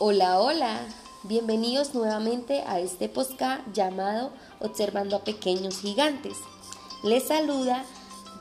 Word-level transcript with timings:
Hola, 0.00 0.40
hola. 0.40 0.80
Bienvenidos 1.22 1.94
nuevamente 1.94 2.64
a 2.66 2.80
este 2.80 3.08
podcast 3.08 3.62
llamado 3.72 4.32
Observando 4.58 5.14
a 5.14 5.22
Pequeños 5.22 5.78
Gigantes. 5.78 6.36
Les 7.04 7.28
saluda 7.28 7.84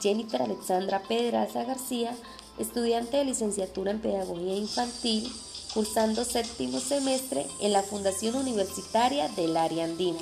Jennifer 0.01 0.41
Alexandra 0.41 1.03
Pedraza 1.07 1.63
García, 1.63 2.17
estudiante 2.57 3.17
de 3.17 3.25
licenciatura 3.25 3.91
en 3.91 4.01
Pedagogía 4.01 4.55
Infantil, 4.55 5.31
cursando 5.75 6.25
séptimo 6.25 6.79
semestre 6.79 7.45
en 7.61 7.71
la 7.71 7.83
Fundación 7.83 8.33
Universitaria 8.33 9.27
del 9.29 9.55
Área 9.55 9.85
Andina. 9.85 10.21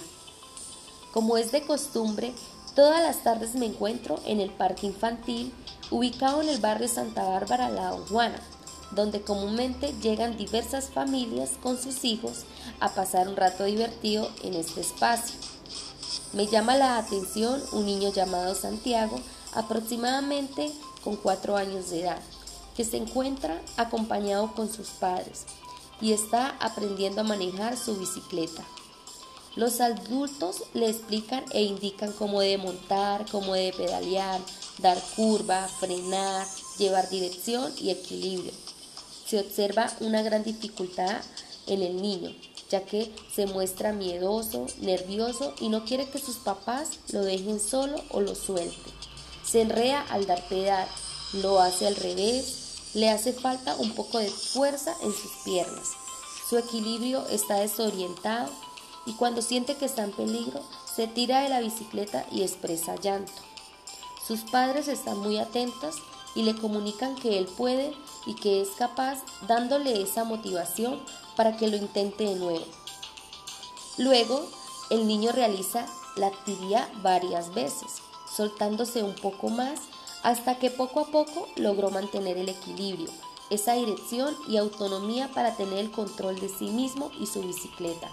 Como 1.14 1.38
es 1.38 1.54
de 1.54 1.62
costumbre, 1.62 2.34
todas 2.76 3.02
las 3.02 3.24
tardes 3.24 3.56
me 3.56 3.68
encuentro 3.68 4.20
en 4.26 4.42
el 4.42 4.50
Parque 4.50 4.86
Infantil, 4.86 5.54
ubicado 5.92 6.42
en 6.42 6.50
el 6.50 6.60
barrio 6.60 6.90
Santa 6.90 7.24
Bárbara, 7.24 7.70
La 7.70 7.92
Juana 8.10 8.42
donde 8.92 9.22
comúnmente 9.22 9.94
llegan 10.02 10.38
diversas 10.38 10.90
familias 10.90 11.52
con 11.62 11.82
sus 11.82 12.04
hijos 12.04 12.44
a 12.80 12.90
pasar 12.90 13.28
un 13.28 13.36
rato 13.36 13.64
divertido 13.64 14.30
en 14.44 14.54
este 14.54 14.82
espacio. 14.82 15.36
Me 16.34 16.48
llama 16.48 16.76
la 16.76 16.98
atención 16.98 17.62
un 17.72 17.86
niño 17.86 18.12
llamado 18.12 18.56
Santiago, 18.56 19.20
aproximadamente 19.54 20.72
con 21.04 21.16
cuatro 21.16 21.58
años 21.58 21.90
de 21.90 22.02
edad, 22.02 22.20
que 22.76 22.86
se 22.86 22.98
encuentra 22.98 23.62
acompañado 23.78 24.54
con 24.54 24.72
sus 24.72 24.90
padres 24.90 25.46
y 26.00 26.14
está 26.14 26.56
aprendiendo 26.60 27.22
a 27.22 27.26
manejar 27.26 27.78
su 27.78 27.96
bicicleta. 27.98 28.64
Los 29.56 29.82
adultos 29.82 30.64
le 30.74 30.90
explican 30.90 31.44
e 31.52 31.64
indican 31.64 32.14
cómo 32.14 32.40
debe 32.40 32.64
montar, 32.64 33.30
cómo 33.30 33.54
debe 33.54 33.74
pedalear, 33.74 34.40
dar 34.78 35.02
curva, 35.18 35.68
frenar, 35.68 36.48
llevar 36.78 37.10
dirección 37.10 37.74
y 37.78 37.90
equilibrio 37.90 38.54
se 39.32 39.40
observa 39.40 39.90
una 40.02 40.24
gran 40.24 40.44
dificultad 40.44 41.22
en 41.66 41.82
el 41.82 42.02
niño, 42.02 42.36
ya 42.70 42.84
que 42.84 43.10
se 43.34 43.46
muestra 43.46 43.94
miedoso, 43.94 44.68
nervioso 44.82 45.54
y 45.62 45.70
no 45.70 45.86
quiere 45.86 46.10
que 46.10 46.20
sus 46.20 46.36
papás 46.36 47.00
lo 47.14 47.22
dejen 47.22 47.62
solo 47.62 48.04
o 48.10 48.20
lo 48.20 48.36
suelten. 48.36 48.94
Se 49.46 49.62
enrea 49.62 50.02
al 50.10 50.26
dar 50.26 50.46
pedal, 50.50 50.86
lo 51.32 51.62
hace 51.62 51.88
al 51.88 51.96
revés, 51.96 52.92
le 52.94 53.10
hace 53.10 53.32
falta 53.32 53.78
un 53.78 53.96
poco 53.96 54.18
de 54.18 54.30
fuerza 54.30 54.98
en 55.02 55.14
sus 55.14 55.32
piernas. 55.46 55.92
Su 56.50 56.58
equilibrio 56.58 57.26
está 57.30 57.56
desorientado 57.56 58.52
y 59.06 59.14
cuando 59.14 59.42
siente 59.42 59.78
que 59.78 59.86
está 59.86 60.04
en 60.04 60.12
peligro, 60.12 60.62
se 60.94 61.08
tira 61.08 61.44
de 61.44 61.48
la 61.48 61.62
bicicleta 61.62 62.26
y 62.34 62.42
expresa 62.42 62.98
llanto. 62.98 63.32
Sus 64.28 64.42
padres 64.42 64.90
están 64.90 65.20
muy 65.20 65.38
atentos 65.38 65.96
y 66.36 66.44
le 66.44 66.56
comunican 66.56 67.16
que 67.16 67.38
él 67.38 67.46
puede 67.46 67.94
y 68.26 68.36
que 68.36 68.62
es 68.62 68.70
capaz 68.72 69.20
dándole 69.48 70.02
esa 70.02 70.24
motivación 70.24 71.00
para 71.36 71.58
que 71.58 71.68
lo 71.68 71.78
intente 71.78 72.26
de 72.26 72.36
nuevo. 72.36 72.66
Luego, 73.98 74.46
el 74.90 75.08
niño 75.08 75.32
realiza 75.32 75.86
la 76.16 76.28
actividad 76.28 76.88
varias 77.02 77.54
veces, 77.54 78.02
soltándose 78.36 79.04
un 79.04 79.16
poco 79.16 79.50
más 79.50 79.80
hasta 80.24 80.60
que 80.60 80.70
poco 80.70 81.00
a 81.02 81.06
poco 81.06 81.48
logró 81.56 81.90
mantener 81.90 82.38
el 82.38 82.50
equilibrio, 82.50 83.10
esa 83.50 83.74
dirección 83.74 84.36
y 84.48 84.58
autonomía 84.58 85.30
para 85.34 85.56
tener 85.56 85.80
el 85.80 85.92
control 85.92 86.40
de 86.40 86.50
sí 86.50 86.70
mismo 86.70 87.12
y 87.20 87.26
su 87.26 87.42
bicicleta. 87.42 88.10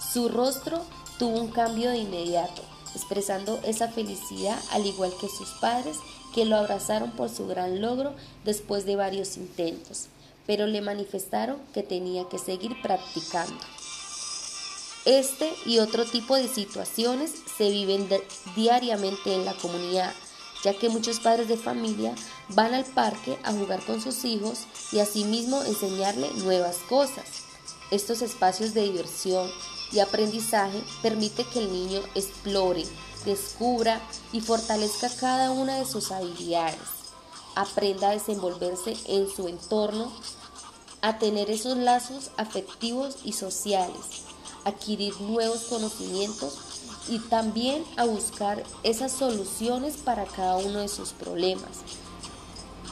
Su 0.00 0.28
rostro 0.28 0.82
tuvo 1.18 1.38
un 1.38 1.48
cambio 1.48 1.90
de 1.90 1.98
inmediato, 1.98 2.62
expresando 2.94 3.60
esa 3.64 3.88
felicidad 3.88 4.58
al 4.72 4.86
igual 4.86 5.12
que 5.20 5.28
sus 5.28 5.50
padres 5.60 5.98
que 6.34 6.44
lo 6.44 6.56
abrazaron 6.56 7.10
por 7.12 7.28
su 7.28 7.46
gran 7.46 7.80
logro 7.80 8.14
después 8.44 8.84
de 8.84 8.96
varios 8.96 9.36
intentos, 9.36 10.06
pero 10.46 10.66
le 10.66 10.80
manifestaron 10.80 11.58
que 11.72 11.82
tenía 11.82 12.28
que 12.28 12.38
seguir 12.38 12.80
practicando. 12.82 13.58
Este 15.04 15.52
y 15.64 15.78
otro 15.78 16.04
tipo 16.04 16.36
de 16.36 16.46
situaciones 16.46 17.32
se 17.56 17.70
viven 17.70 18.08
diariamente 18.54 19.34
en 19.34 19.44
la 19.46 19.54
comunidad, 19.54 20.12
ya 20.62 20.74
que 20.74 20.90
muchos 20.90 21.20
padres 21.20 21.48
de 21.48 21.56
familia 21.56 22.14
van 22.50 22.74
al 22.74 22.84
parque 22.84 23.38
a 23.42 23.52
jugar 23.52 23.80
con 23.80 24.02
sus 24.02 24.24
hijos 24.24 24.66
y 24.92 24.98
asimismo 24.98 25.62
enseñarle 25.62 26.30
nuevas 26.34 26.76
cosas. 26.88 27.24
Estos 27.90 28.20
espacios 28.20 28.74
de 28.74 28.82
diversión 28.82 29.50
y 29.92 29.98
aprendizaje 29.98 30.82
permite 31.02 31.44
que 31.44 31.60
el 31.60 31.72
niño 31.72 32.00
explore, 32.14 32.84
descubra 33.24 34.00
y 34.32 34.40
fortalezca 34.40 35.08
cada 35.08 35.50
una 35.50 35.76
de 35.76 35.86
sus 35.86 36.12
habilidades, 36.12 36.78
aprenda 37.54 38.10
a 38.10 38.12
desenvolverse 38.12 38.96
en 39.06 39.28
su 39.28 39.48
entorno, 39.48 40.12
a 41.02 41.18
tener 41.18 41.50
esos 41.50 41.76
lazos 41.76 42.30
afectivos 42.36 43.16
y 43.24 43.32
sociales, 43.32 44.24
adquirir 44.64 45.18
nuevos 45.20 45.62
conocimientos 45.62 46.58
y 47.08 47.18
también 47.18 47.84
a 47.96 48.04
buscar 48.04 48.62
esas 48.82 49.12
soluciones 49.12 49.96
para 49.96 50.24
cada 50.24 50.56
uno 50.58 50.80
de 50.80 50.88
sus 50.88 51.10
problemas, 51.10 51.80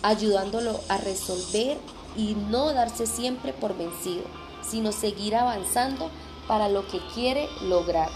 ayudándolo 0.03 0.81
a 0.89 0.97
resolver 0.97 1.79
y 2.17 2.35
no 2.35 2.73
darse 2.73 3.07
siempre 3.07 3.53
por 3.53 3.77
vencido, 3.77 4.25
sino 4.69 4.93
seguir 4.93 5.37
avanzando 5.37 6.11
para 6.49 6.69
lo 6.69 6.89
que 6.89 6.99
quiere 7.15 7.49
lograr. 7.63 8.11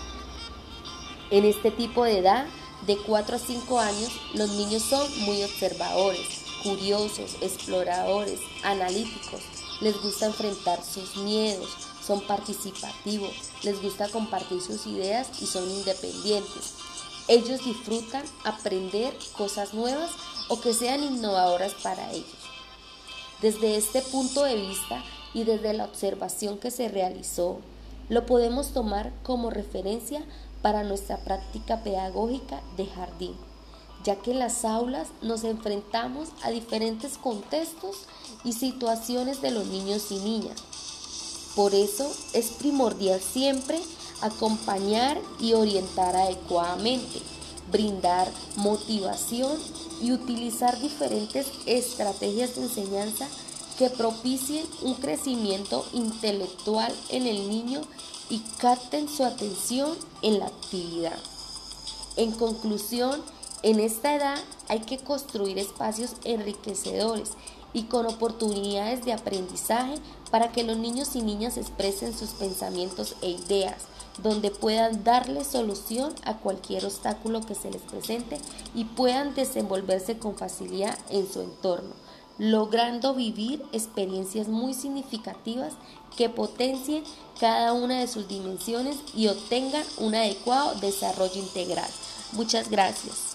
En 1.31 1.45
este 1.45 1.71
tipo 1.71 2.05
de 2.05 2.19
edad, 2.19 2.47
de 2.87 2.97
4 2.97 3.37
a 3.37 3.39
5 3.39 3.79
años, 3.79 4.11
los 4.35 4.51
niños 4.51 4.83
son 4.83 5.07
muy 5.21 5.43
observadores, 5.45 6.43
curiosos, 6.65 7.37
exploradores, 7.41 8.41
analíticos. 8.65 9.41
Les 9.81 10.01
gusta 10.03 10.27
enfrentar 10.27 10.83
sus 10.83 11.17
miedos, 11.17 11.69
son 12.05 12.21
participativos, 12.23 13.33
les 13.63 13.81
gusta 13.81 14.09
compartir 14.09 14.61
sus 14.61 14.87
ideas 14.87 15.29
y 15.41 15.47
son 15.47 15.69
independientes. 15.71 16.75
Ellos 17.29 17.65
disfrutan 17.65 18.25
aprender 18.45 19.17
cosas 19.37 19.75
nuevas 19.75 20.11
o 20.49 20.61
que 20.61 20.75
sean 20.75 21.05
innovadoras 21.05 21.75
para 21.75 22.11
ellos. 22.13 22.27
Desde 23.41 23.77
este 23.77 24.03
punto 24.03 24.45
de 24.45 24.57
vista 24.57 25.05
y 25.35 25.45
desde 25.45 25.73
la 25.73 25.85
observación 25.85 26.59
que 26.59 26.71
se 26.71 26.89
realizó, 26.89 27.61
lo 28.13 28.27
podemos 28.27 28.75
tomar 28.75 29.11
como 29.23 29.49
referencia 29.49 30.23
para 30.61 30.85
nuestra 30.85 31.17
práctica 31.25 31.83
pedagógica 31.83 32.61
de 32.77 32.85
jardín, 32.85 33.35
ya 34.05 34.17
que 34.17 34.33
en 34.33 34.39
las 34.39 34.67
aulas 34.67 35.09
nos 35.23 35.45
enfrentamos 35.45 36.29
a 36.43 36.51
diferentes 36.51 37.17
contextos 37.17 37.97
y 38.45 38.53
situaciones 38.53 39.41
de 39.41 39.51
los 39.51 39.67
niños 39.69 40.11
y 40.11 40.17
niñas. 40.17 40.63
Por 41.57 41.75
eso 41.75 42.07
es 42.35 42.51
primordial 42.51 43.19
siempre 43.19 43.81
acompañar 44.21 45.19
y 45.41 45.55
orientar 45.55 46.15
adecuadamente, 46.15 47.19
brindar 47.71 48.31
motivación 48.57 49.57
y 50.03 50.13
utilizar 50.13 50.79
diferentes 50.83 51.47
estrategias 51.65 52.57
de 52.57 52.65
enseñanza 52.65 53.27
que 53.83 53.91
propicien 53.91 54.65
un 54.83 54.95
crecimiento 54.95 55.85
intelectual 55.93 56.95
en 57.09 57.27
el 57.27 57.49
niño 57.51 57.81
y 58.31 58.39
capten 58.59 59.09
su 59.09 59.25
atención 59.25 59.97
en 60.23 60.39
la 60.39 60.47
actividad. 60.47 61.19
En 62.15 62.31
conclusión, 62.31 63.21
en 63.65 63.81
esta 63.81 64.15
edad 64.15 64.39
hay 64.69 64.83
que 64.83 64.99
construir 64.99 65.59
espacios 65.59 66.13
enriquecedores 66.23 67.33
y 67.73 67.85
con 67.85 68.07
oportunidades 68.07 69.05
de 69.05 69.15
aprendizaje 69.15 69.97
para 70.31 70.53
que 70.53 70.63
los 70.63 70.77
niños 70.77 71.17
y 71.17 71.23
niñas 71.23 71.57
expresen 71.57 72.17
sus 72.17 72.31
pensamientos 72.31 73.17
e 73.21 73.31
ideas, 73.31 73.87
donde 74.23 74.53
puedan 74.53 75.03
darle 75.03 75.43
solución 75.43 76.15
a 76.25 76.37
cualquier 76.37 76.87
obstáculo 76.87 77.41
que 77.41 77.57
se 77.57 77.73
les 77.73 77.83
presente 77.83 78.39
y 78.77 78.85
puedan 78.85 79.35
desenvolverse 79.35 80.21
con 80.21 80.37
facilidad 80.37 80.97
en 81.11 81.29
su 81.29 81.41
entorno 81.41 82.12
logrando 82.39 83.15
vivir 83.15 83.63
experiencias 83.73 84.49
muy 84.49 84.75
significativas 84.75 85.75
que 86.17 86.29
potencien 86.29 87.05
cada 87.41 87.73
una 87.73 88.01
de 88.01 88.09
sus 88.09 88.29
dimensiones 88.29 88.99
y 89.15 89.29
obtengan 89.29 89.85
un 89.99 90.15
adecuado 90.15 90.75
desarrollo 90.77 91.41
integral. 91.41 91.91
Muchas 92.33 92.69
gracias. 92.71 93.32